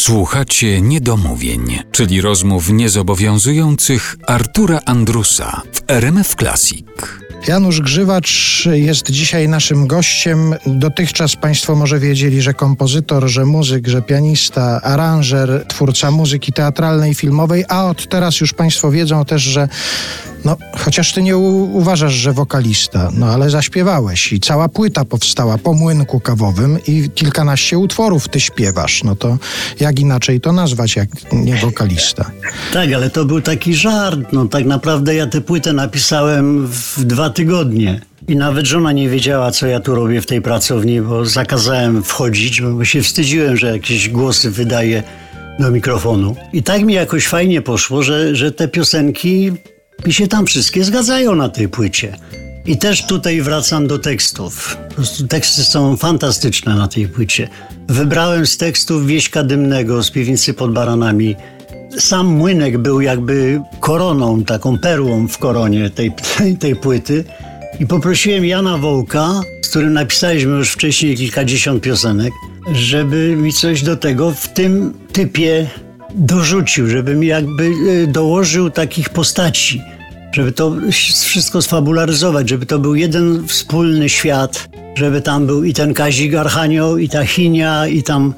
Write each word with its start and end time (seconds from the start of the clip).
Słuchacie 0.00 0.80
niedomówień, 0.80 1.78
czyli 1.92 2.20
rozmów 2.20 2.70
niezobowiązujących 2.70 4.16
Artura 4.26 4.80
Andrusa 4.84 5.62
w 5.72 5.90
RMF 5.90 6.34
Classic. 6.34 6.86
Janusz 7.48 7.80
Grzywacz 7.80 8.64
jest 8.72 9.10
dzisiaj 9.10 9.48
naszym 9.48 9.86
gościem. 9.86 10.54
Dotychczas 10.66 11.36
Państwo 11.36 11.74
może 11.74 11.98
wiedzieli, 11.98 12.42
że 12.42 12.54
kompozytor, 12.54 13.28
że 13.28 13.46
muzyk, 13.46 13.88
że 13.88 14.02
pianista, 14.02 14.80
aranżer, 14.82 15.64
twórca 15.68 16.10
muzyki 16.10 16.52
teatralnej, 16.52 17.14
filmowej, 17.14 17.64
a 17.68 17.84
od 17.84 18.08
teraz 18.08 18.40
już 18.40 18.52
Państwo 18.52 18.90
wiedzą 18.90 19.24
też, 19.24 19.42
że 19.42 19.68
no, 20.44 20.56
chociaż 20.78 21.12
ty 21.12 21.22
nie 21.22 21.36
uważasz, 21.36 22.12
że 22.12 22.32
wokalista, 22.32 23.10
no 23.14 23.26
ale 23.26 23.50
zaśpiewałeś 23.50 24.32
i 24.32 24.40
cała 24.40 24.68
płyta 24.68 25.04
powstała 25.04 25.58
po 25.58 25.74
młynku 25.74 26.20
kawowym 26.20 26.78
i 26.86 27.10
kilkanaście 27.14 27.78
utworów 27.78 28.28
ty 28.28 28.40
śpiewasz. 28.40 29.04
No 29.04 29.16
to 29.16 29.38
jak 29.80 30.00
inaczej 30.00 30.40
to 30.40 30.52
nazwać, 30.52 30.96
jak 30.96 31.08
nie 31.32 31.56
wokalista? 31.56 32.30
Tak, 32.72 32.92
ale 32.92 33.10
to 33.10 33.24
był 33.24 33.40
taki 33.40 33.74
żart. 33.74 34.20
No 34.32 34.46
tak 34.46 34.64
naprawdę 34.64 35.14
ja 35.14 35.26
tę 35.26 35.40
płytę 35.40 35.72
napisałem 35.72 36.66
w 36.66 37.04
dwa 37.04 37.30
tygodnie. 37.30 38.00
I 38.28 38.36
nawet 38.36 38.66
żona 38.66 38.92
nie 38.92 39.08
wiedziała, 39.08 39.50
co 39.50 39.66
ja 39.66 39.80
tu 39.80 39.94
robię 39.94 40.20
w 40.20 40.26
tej 40.26 40.42
pracowni, 40.42 41.00
bo 41.00 41.24
zakazałem 41.24 42.02
wchodzić, 42.02 42.62
bo 42.62 42.84
się 42.84 43.02
wstydziłem, 43.02 43.56
że 43.56 43.72
jakieś 43.72 44.08
głosy 44.08 44.50
wydaję 44.50 45.02
do 45.58 45.70
mikrofonu. 45.70 46.36
I 46.52 46.62
tak 46.62 46.82
mi 46.82 46.94
jakoś 46.94 47.26
fajnie 47.26 47.62
poszło, 47.62 48.02
że, 48.02 48.36
że 48.36 48.52
te 48.52 48.68
piosenki 48.68 49.52
mi 50.06 50.12
się 50.12 50.28
tam 50.28 50.46
wszystkie 50.46 50.84
zgadzają 50.84 51.34
na 51.34 51.48
tej 51.48 51.68
płycie. 51.68 52.16
I 52.66 52.76
też 52.76 53.06
tutaj 53.06 53.42
wracam 53.42 53.86
do 53.86 53.98
tekstów. 53.98 54.76
Po 54.88 54.94
prostu 54.94 55.26
teksty 55.26 55.64
są 55.64 55.96
fantastyczne 55.96 56.74
na 56.74 56.88
tej 56.88 57.08
płycie. 57.08 57.48
Wybrałem 57.88 58.46
z 58.46 58.56
tekstów 58.56 59.06
Wieśka 59.06 59.42
Dymnego 59.42 60.02
z 60.02 60.10
piwnicy 60.10 60.54
pod 60.54 60.72
Baranami. 60.72 61.36
Sam 61.98 62.26
młynek 62.26 62.78
był 62.78 63.00
jakby 63.00 63.60
koroną, 63.80 64.44
taką 64.44 64.78
perłą 64.78 65.28
w 65.28 65.38
koronie 65.38 65.90
tej, 65.90 66.12
tej, 66.38 66.56
tej 66.56 66.76
płyty. 66.76 67.24
I 67.80 67.86
poprosiłem 67.86 68.44
Jana 68.44 68.78
Wołka, 68.78 69.40
z 69.62 69.68
którym 69.68 69.92
napisaliśmy 69.92 70.52
już 70.52 70.70
wcześniej 70.70 71.16
kilkadziesiąt 71.16 71.82
piosenek, 71.82 72.32
żeby 72.72 73.36
mi 73.36 73.52
coś 73.52 73.82
do 73.82 73.96
tego 73.96 74.30
w 74.30 74.48
tym 74.48 74.94
typie 75.12 75.70
dorzucił, 76.14 76.88
żeby 76.88 77.14
mi 77.14 77.26
jakby 77.26 77.72
e, 78.02 78.06
dołożył 78.06 78.70
takich 78.70 79.08
postaci, 79.08 79.82
żeby 80.32 80.52
to 80.52 80.76
wszystko 81.10 81.62
sfabularyzować, 81.62 82.48
żeby 82.48 82.66
to 82.66 82.78
był 82.78 82.94
jeden 82.94 83.48
wspólny 83.48 84.08
świat, 84.08 84.68
żeby 84.94 85.20
tam 85.20 85.46
był 85.46 85.64
i 85.64 85.72
ten 85.72 85.94
Kazik 85.94 86.34
Archanioł, 86.34 86.98
i 86.98 87.08
ta 87.08 87.26
Chinia, 87.26 87.86
i 87.86 88.02
tam 88.02 88.34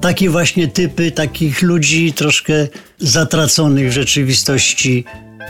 takie 0.00 0.30
właśnie 0.30 0.68
typy 0.68 1.10
takich 1.10 1.62
ludzi 1.62 2.12
troszkę 2.12 2.68
zatraconych 2.98 3.88
w 3.88 3.92
rzeczywistości, 3.92 5.04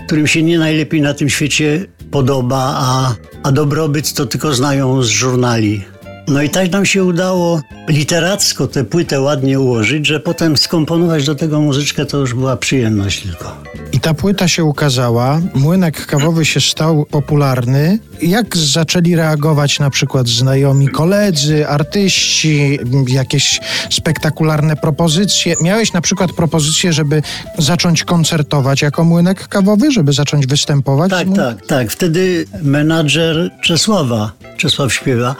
którym 0.06 0.26
się 0.26 0.42
nie 0.42 0.58
najlepiej 0.58 1.00
na 1.00 1.14
tym 1.14 1.28
świecie 1.28 1.86
podoba, 2.10 2.74
a, 2.76 3.14
a 3.42 3.52
dobrobyt 3.52 4.12
to 4.12 4.26
tylko 4.26 4.54
znają 4.54 5.02
z 5.02 5.08
żurnali. 5.08 5.84
No 6.28 6.42
i 6.42 6.50
tak 6.50 6.72
nam 6.72 6.86
się 6.86 7.04
udało 7.04 7.60
literacko 7.88 8.66
tę 8.66 8.84
płytę 8.84 9.20
ładnie 9.20 9.60
ułożyć, 9.60 10.06
że 10.06 10.20
potem 10.20 10.56
skomponować 10.56 11.26
do 11.26 11.34
tego 11.34 11.60
muzyczkę 11.60 12.06
to 12.06 12.18
już 12.18 12.34
była 12.34 12.56
przyjemność 12.56 13.22
tylko. 13.22 13.56
I 13.92 14.00
ta 14.00 14.14
płyta 14.14 14.48
się 14.48 14.64
ukazała, 14.64 15.40
młynek 15.54 16.06
kawowy 16.06 16.44
się 16.44 16.60
stał 16.60 17.06
popularny. 17.10 17.98
Jak 18.22 18.56
zaczęli 18.56 19.16
reagować 19.16 19.78
na 19.78 19.90
przykład 19.90 20.28
znajomi 20.28 20.88
koledzy, 20.88 21.68
artyści, 21.68 22.78
jakieś 23.08 23.60
spektakularne 23.90 24.76
propozycje? 24.76 25.54
Miałeś 25.60 25.92
na 25.92 26.00
przykład 26.00 26.32
propozycję, 26.32 26.92
żeby 26.92 27.22
zacząć 27.58 28.04
koncertować 28.04 28.82
jako 28.82 29.04
młynek 29.04 29.48
kawowy, 29.48 29.92
żeby 29.92 30.12
zacząć 30.12 30.46
występować? 30.46 31.10
Tak, 31.10 31.28
tak, 31.36 31.66
tak. 31.66 31.90
Wtedy 31.90 32.46
menadżer 32.62 33.50
Czesława, 33.60 34.32
Czesław 34.56 34.92
śpiewa, 34.92 35.36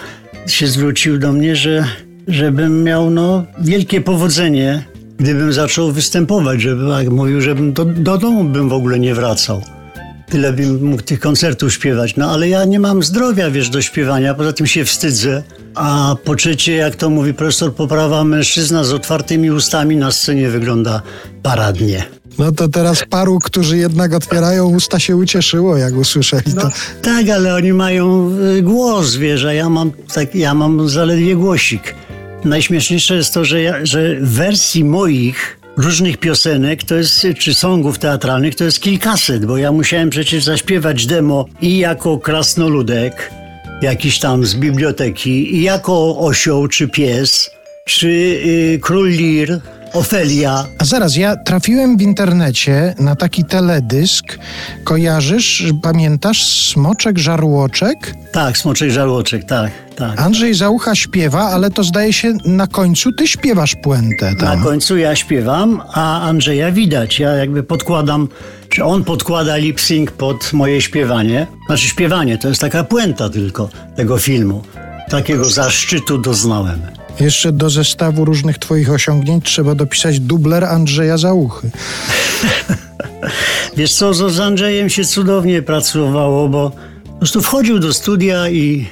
się 0.47 0.67
zwrócił 0.67 1.19
do 1.19 1.33
mnie, 1.33 1.57
że 1.57 1.85
żebym 2.29 2.83
miał 2.83 3.11
no, 3.11 3.45
wielkie 3.61 4.01
powodzenie, 4.01 4.85
gdybym 5.19 5.53
zaczął 5.53 5.93
występować, 5.93 6.61
żeby, 6.61 6.89
jak 6.89 7.09
mówił, 7.09 7.41
żebym 7.41 7.73
do, 7.73 7.85
do 7.85 8.19
domu 8.19 8.45
bym 8.45 8.69
w 8.69 8.73
ogóle 8.73 8.99
nie 8.99 9.15
wracał. 9.15 9.63
Tyle 10.31 10.53
bym 10.53 10.85
mógł 10.85 11.03
tych 11.03 11.21
koncertów 11.21 11.73
śpiewać. 11.73 12.17
No 12.17 12.31
ale 12.31 12.49
ja 12.49 12.65
nie 12.65 12.81
mam 12.81 13.03
zdrowia, 13.03 13.51
wiesz, 13.51 13.71
do 13.71 13.83
śpiewania, 13.83 14.35
poza 14.35 14.53
tym 14.53 14.67
się 14.67 14.85
wstydzę. 14.85 15.43
A 15.75 16.17
po 16.25 16.35
trzecie, 16.35 16.75
jak 16.75 16.97
to 16.97 17.11
mówi 17.11 17.35
profesor 17.35 17.75
Poprawa, 17.75 18.25
mężczyzna 18.25 18.85
z 18.85 18.93
otwartymi 18.93 19.51
ustami 19.51 19.97
na 19.97 20.11
scenie 20.11 20.49
wygląda 20.49 21.03
paradnie. 21.43 22.05
No 22.39 22.53
to 22.53 22.69
teraz 22.69 23.05
paru, 23.11 23.39
którzy 23.39 23.79
jednak 23.79 24.15
otwierają 24.15 24.69
usta 24.69 24.99
się 24.99 25.17
ucieszyło, 25.17 25.77
jak 25.77 25.95
usłyszeli 25.95 26.55
to. 26.55 26.71
Tak, 27.03 27.29
ale 27.29 27.55
oni 27.55 27.73
mają 27.73 28.31
y, 28.59 28.63
głos, 28.63 29.17
wiesz, 29.17 29.45
a 29.45 29.53
ja 29.53 29.69
mam, 29.69 29.93
tak, 30.15 30.35
ja 30.35 30.55
mam 30.55 30.89
zaledwie 30.89 31.37
głosik. 31.37 31.95
Najśmieszniejsze 32.45 33.15
jest 33.15 33.35
to, 33.35 33.45
że, 33.45 33.63
ja, 33.63 33.87
że 33.87 34.17
wersji 34.21 34.85
moich 34.85 35.59
różnych 35.77 36.17
piosenek, 36.17 36.85
to 36.85 36.95
jest, 36.95 37.27
czy 37.39 37.55
songów 37.55 37.99
teatralnych, 37.99 38.55
to 38.55 38.65
jest 38.65 38.81
kilkaset, 38.81 39.47
bo 39.47 39.57
ja 39.57 39.73
musiałem 39.73 40.11
przecież 40.11 40.45
zaśpiewać 40.45 41.07
demo 41.07 41.47
i 41.61 41.79
jako 41.79 42.19
krasnoludek, 42.19 43.31
jakiś 43.83 44.19
tam 44.19 44.47
z 44.47 44.55
biblioteki, 44.55 45.57
i 45.57 45.63
jako 45.63 46.19
osioł 46.19 46.69
czy 46.69 46.89
pies, 46.89 47.51
czy 47.87 48.09
y, 48.09 48.79
król 48.83 49.09
lir, 49.09 49.61
Ofelia. 49.97 50.65
A 50.79 50.85
zaraz, 50.85 51.17
ja 51.17 51.37
trafiłem 51.37 51.97
w 51.97 52.03
internecie 52.03 52.95
na 52.99 53.17
taki 53.17 53.45
teledysk. 53.45 54.39
Kojarzysz, 54.85 55.65
pamiętasz 55.83 56.43
Smoczek 56.73 57.19
Żarłoczek? 57.19 58.15
Tak, 58.33 58.59
Smoczek 58.59 58.91
Żarłoczek, 58.91 59.45
tak, 59.45 59.71
tak. 59.97 60.21
Andrzej 60.21 60.55
Załucha 60.55 60.95
śpiewa, 60.95 61.41
ale 61.41 61.71
to 61.71 61.85
zdaje 61.85 62.13
się 62.13 62.35
na 62.45 62.67
końcu 62.67 63.13
ty 63.13 63.27
śpiewasz 63.29 63.75
puentę 63.83 64.33
Na 64.33 64.41
tam. 64.41 64.63
końcu 64.63 64.97
ja 64.97 65.17
śpiewam, 65.17 65.83
a 65.93 66.21
Andrzeja 66.21 66.73
widać. 66.73 67.19
Ja 67.19 67.31
jakby 67.31 67.63
podkładam, 67.63 68.29
czy 68.69 68.85
on 68.85 69.05
podkłada 69.05 69.57
lip 69.57 69.81
sync 69.81 70.11
pod 70.11 70.53
moje 70.53 70.83
śpiewanie. 70.83 71.47
Znaczy 71.67 71.87
śpiewanie, 71.89 72.39
to 72.39 72.49
jest 72.49 72.61
taka 72.61 72.85
puenta 72.85 73.29
tylko 73.31 73.69
tego 73.97 74.19
filmu. 74.19 74.63
Takiego 75.11 75.45
zaszczytu 75.45 76.19
doznałem. 76.19 76.81
Jeszcze 77.21 77.53
do 77.53 77.71
zestawu 77.71 78.25
różnych 78.25 78.59
twoich 78.59 78.91
osiągnięć 78.91 79.45
trzeba 79.45 79.75
dopisać 79.75 80.21
dubler 80.21 80.65
Andrzeja 80.65 81.19
Załuchy. 81.19 81.71
Wiesz 83.77 83.95
co, 83.95 84.31
z 84.31 84.41
Andrzejem 84.41 84.91
się 84.91 85.05
cudownie 85.05 85.63
pracowało, 85.63 86.49
bo 86.49 86.73
po 87.05 87.19
prostu 87.19 87.43
wchodził 87.43 87.79
do 87.79 87.95
studia 87.95 88.49
i, 88.49 88.87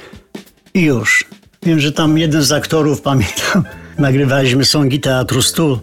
i 0.73 0.81
już. 0.81 1.25
Wiem, 1.63 1.79
że 1.79 1.91
tam 1.91 2.17
jeden 2.17 2.43
z 2.43 2.51
aktorów, 2.51 3.01
pamiętam, 3.01 3.63
nagrywaliśmy 3.99 4.65
songi 4.65 4.99
Teatru 4.99 5.41
Stu 5.41 5.79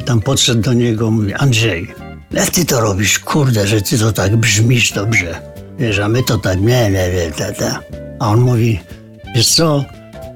i 0.00 0.02
tam 0.02 0.20
podszedł 0.20 0.60
do 0.60 0.72
niego, 0.72 1.10
mówi, 1.10 1.34
Andrzej, 1.34 1.94
jak 2.30 2.50
ty 2.50 2.64
to 2.64 2.80
robisz, 2.80 3.18
kurde, 3.18 3.66
że 3.66 3.82
ty 3.82 3.98
to 3.98 4.12
tak 4.12 4.36
brzmisz 4.36 4.92
dobrze. 4.92 5.40
Wiesz, 5.78 5.98
a 5.98 6.08
my 6.08 6.22
to 6.22 6.38
tak, 6.38 6.60
nie, 6.60 6.90
nie, 6.90 7.12
nie, 7.12 7.32
ta, 7.38 7.52
ta. 7.52 7.80
A 8.18 8.28
on 8.28 8.40
mówi, 8.40 8.80
wiesz 9.34 9.48
co, 9.48 9.84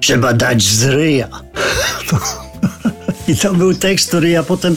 trzeba 0.04 0.32
dać 0.32 0.62
z 0.62 0.84
ryja. 0.84 1.28
I 3.28 3.36
to 3.36 3.54
był 3.54 3.74
tekst, 3.74 4.08
który 4.08 4.30
ja 4.30 4.42
potem 4.42 4.76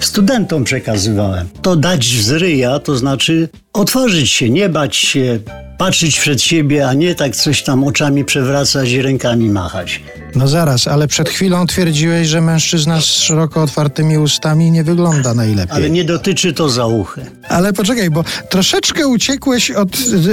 studentom 0.00 0.64
przekazywałem. 0.64 1.48
To 1.62 1.76
dać 1.76 2.04
z 2.04 2.30
ryja, 2.30 2.78
to 2.78 2.96
znaczy 2.96 3.48
otworzyć 3.72 4.30
się, 4.30 4.50
nie 4.50 4.68
bać 4.68 4.96
się, 4.96 5.38
patrzeć 5.78 6.20
przed 6.20 6.42
siebie, 6.42 6.88
a 6.88 6.94
nie 6.94 7.14
tak 7.14 7.36
coś 7.36 7.62
tam 7.62 7.84
oczami 7.84 8.24
przewracać 8.24 8.90
i 8.90 9.02
rękami 9.02 9.50
machać. 9.50 10.00
No 10.34 10.48
zaraz, 10.48 10.88
ale 10.88 11.08
przed 11.08 11.28
chwilą 11.28 11.66
twierdziłeś, 11.66 12.28
że 12.28 12.40
mężczyzna 12.40 13.00
z 13.00 13.04
szeroko 13.04 13.62
otwartymi 13.62 14.18
ustami 14.18 14.70
nie 14.70 14.84
wygląda 14.84 15.34
najlepiej. 15.34 15.76
Ale 15.76 15.90
nie 15.90 16.04
dotyczy 16.04 16.52
to 16.52 16.68
zauchy. 16.68 17.26
Ale 17.48 17.72
poczekaj, 17.72 18.10
bo 18.10 18.24
troszeczkę 18.48 19.08
uciekłeś 19.08 19.70
od 19.70 19.88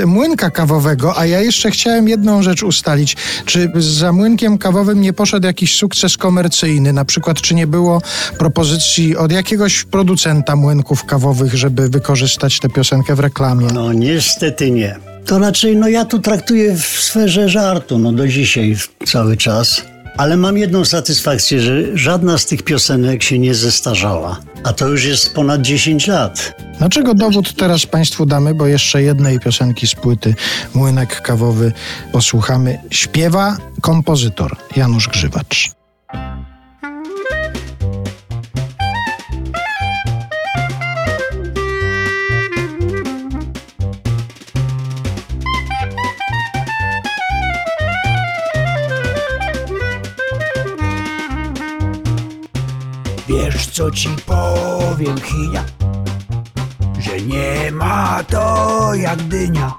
młynka 0.06 0.50
kawowego, 0.50 1.18
a 1.18 1.26
ja 1.26 1.42
jeszcze 1.42 1.72
chciałem 1.72 2.08
jedną 2.08 2.44
rzecz 2.44 2.64
ustalić. 2.64 3.18
Czy 3.46 3.72
za 3.78 4.12
młynkiem 4.12 4.58
kawowym 4.58 5.02
nie 5.02 5.14
poszedł 5.14 5.48
jakiś 5.48 5.76
sukces 5.76 6.18
komercyjny? 6.18 6.94
Na 6.94 7.06
przykład, 7.06 7.42
czy 7.42 7.56
nie 7.56 7.68
było 7.68 8.02
propozycji 8.40 9.18
od 9.18 9.32
jakiegoś 9.32 9.84
producenta 9.84 10.56
młynków 10.56 11.06
kawowych, 11.06 11.56
żeby 11.56 11.90
wykorzystać 11.90 12.60
tę 12.60 12.70
piosenkę 12.70 13.16
w 13.16 13.20
reklamie? 13.20 13.68
No 13.74 13.94
niestety 13.94 14.72
nie. 14.72 15.11
To 15.26 15.40
raczej, 15.40 15.78
no 15.78 15.88
ja 15.88 16.06
tu 16.06 16.20
traktuję 16.20 16.76
w 16.76 16.86
sferze 16.86 17.50
żartu, 17.50 18.00
no 18.00 18.12
do 18.12 18.28
dzisiaj 18.28 18.78
cały 19.06 19.38
czas. 19.38 19.82
Ale 20.18 20.38
mam 20.38 20.58
jedną 20.58 20.86
satysfakcję, 20.86 21.62
że 21.62 21.98
żadna 21.98 22.38
z 22.38 22.46
tych 22.46 22.64
piosenek 22.64 23.24
się 23.24 23.40
nie 23.40 23.56
zestarzała. 23.56 24.40
A 24.64 24.74
to 24.74 24.88
już 24.88 25.06
jest 25.06 25.34
ponad 25.34 25.62
10 25.62 26.08
lat. 26.08 26.54
Dlaczego 26.78 27.14
dowód 27.14 27.56
teraz 27.56 27.86
Państwu 27.86 28.26
damy, 28.26 28.56
bo 28.56 28.68
jeszcze 28.68 29.04
jednej 29.04 29.40
piosenki 29.40 29.88
z 29.88 29.96
płyty 29.96 30.36
Młynek 30.74 31.22
Kawowy 31.22 31.72
posłuchamy. 32.12 32.80
Śpiewa 32.90 33.58
kompozytor 33.82 34.56
Janusz 34.76 35.08
Grzywacz. 35.08 35.81
Wiesz 53.32 53.68
co 53.68 53.92
ci 53.92 54.10
powiem, 54.26 55.22
Chinia? 55.22 55.64
Że 57.00 57.22
nie 57.22 57.72
ma 57.72 58.24
to 58.24 58.94
jak 58.94 59.22
dynia. 59.22 59.74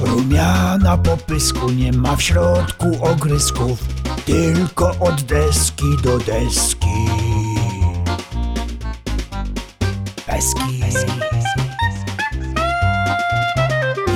Rumiana 0.00 0.98
po 0.98 1.16
pysku 1.16 1.70
nie 1.70 1.92
ma 1.92 2.16
w 2.16 2.22
środku 2.22 3.04
ogrysków, 3.04 3.78
tylko 4.24 4.90
od 5.00 5.22
deski 5.22 5.96
do 6.02 6.18
deski. 6.18 7.06
Peski. 10.26 10.80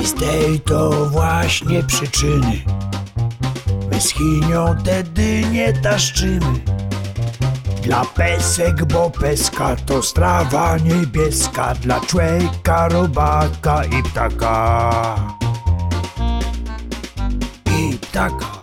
I 0.01 0.07
z 0.07 0.13
tej 0.13 0.59
to 0.59 1.05
właśnie 1.05 1.83
przyczyny 1.83 2.61
my 3.91 4.01
z 4.01 4.09
Chinią 4.09 4.75
te 4.83 5.03
dynie 5.03 5.73
taszczymy. 5.73 6.76
Dla 7.81 8.05
pesek, 8.05 8.85
bo 8.85 9.09
peska 9.09 9.75
to 9.85 10.01
strawa 10.01 10.77
niebieska 10.77 11.73
Dla 11.81 11.99
człowieka, 11.99 12.87
robaka 12.87 13.83
i 13.83 14.03
ptaka. 14.03 15.15
I 17.79 17.97
ptaka. 17.97 18.61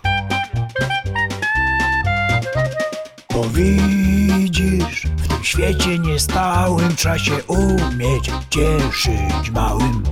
Bo 3.33 3.43
widzisz, 3.43 5.07
w 5.17 5.27
tym 5.27 5.43
świecie 5.43 5.99
niestałym 5.99 6.95
Trzeba 6.95 7.19
się 7.19 7.43
umieć 7.43 8.31
cieszyć 8.49 9.51
małym. 9.51 10.03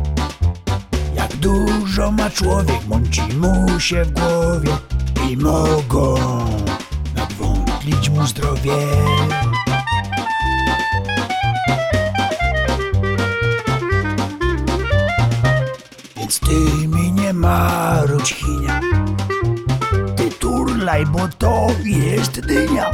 Jak 1.16 1.36
dużo 1.36 2.12
ma 2.12 2.30
człowiek, 2.30 2.88
mąci 2.88 3.22
mu 3.22 3.80
się 3.80 4.06
w 4.06 4.12
głowie 4.12 4.78
I 5.30 5.38
mogą 5.38 6.16
nadwątlić 7.84 8.10
mu 8.10 8.28
zdrowie. 8.28 8.72
Więc 16.18 16.40
ty 16.40 16.88
mi 16.88 17.12
nie 17.12 17.34
marudź 17.34 18.34
chinia. 18.34 18.80
Ty 20.16 20.30
turlaj, 20.30 21.06
bo 21.06 21.28
to 21.28 21.68
jest 21.84 22.40
dynia. 22.40 22.92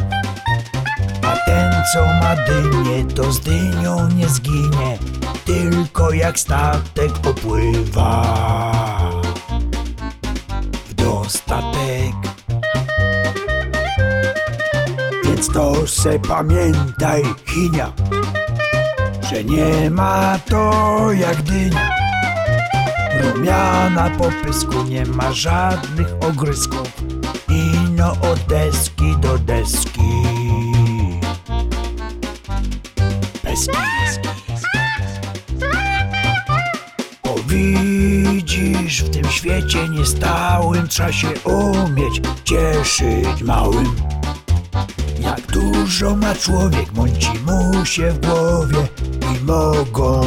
A 1.21 1.36
ten 1.45 1.74
co 1.94 2.06
ma 2.06 2.36
dynię, 2.36 3.06
to 3.15 3.31
z 3.31 3.39
dynią 3.39 4.09
nie 4.09 4.30
zginie. 4.30 4.97
Tylko 5.45 6.12
jak 6.12 6.39
statek 6.39 7.12
popływa 7.12 8.12
W 10.89 10.94
dostatek 10.94 12.28
Więc 15.39 15.53
to 15.53 15.88
se 15.88 16.19
pamiętaj, 16.19 17.24
chinia 17.45 17.91
Że 19.30 19.44
nie 19.44 19.89
ma 19.89 20.39
to 20.50 21.12
jak 21.12 21.41
dynia. 21.41 21.89
Rumiana 23.21 24.09
po 24.09 24.31
pysku 24.45 24.83
nie 24.83 25.06
ma 25.06 25.33
żadnych 25.33 26.07
ogrysków 26.30 27.03
Ino 27.50 28.12
od 28.12 28.39
deski 28.47 29.15
do 29.21 29.38
deski. 29.38 30.12
Peski. 33.41 33.77
Bo 37.24 37.36
widzisz, 37.47 39.03
w 39.03 39.09
tym 39.09 39.31
świecie 39.31 39.89
niestałym 39.89 40.88
Trzeba 40.88 41.12
się 41.12 41.30
umieć 41.45 42.21
cieszyć 42.44 43.44
małym 43.44 44.19
Dużo 45.53 46.15
ma 46.15 46.35
człowiek, 46.35 46.93
mąci 46.93 47.31
mu 47.47 47.85
się 47.85 48.11
w 48.11 48.19
głowie 48.19 48.87
I 49.35 49.45
mogą 49.45 50.21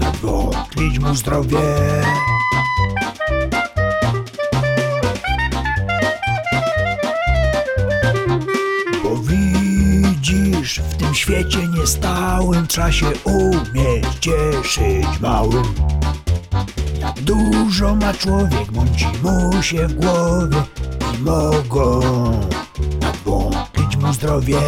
nadwątlić 0.00 0.98
mu 0.98 1.14
zdrowie. 1.14 1.58
Bo 9.02 9.16
widzisz, 9.16 10.80
w 10.80 10.96
tym 10.96 11.14
świecie 11.14 11.58
niestałym 11.78 12.66
Trzeba 12.66 12.92
się 12.92 13.06
umieć 13.24 14.06
cieszyć 14.20 15.20
małym. 15.20 15.74
Jak 17.00 17.20
dużo 17.20 17.94
ma 17.94 18.14
człowiek, 18.14 18.72
mąci 18.72 19.06
mu 19.22 19.62
się 19.62 19.88
w 19.88 19.94
głowie 19.94 20.62
I 21.14 21.22
mogą 21.22 22.00
zdrowie. 24.12 24.58